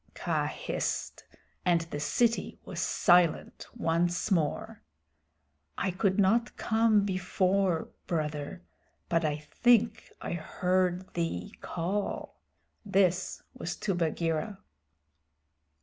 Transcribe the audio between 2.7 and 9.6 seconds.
silent once more. "I could not come before, Brother, but I